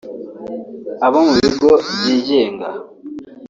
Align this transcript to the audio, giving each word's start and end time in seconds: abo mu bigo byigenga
abo 1.05 1.19
mu 1.27 1.33
bigo 1.39 1.71
byigenga 1.89 2.69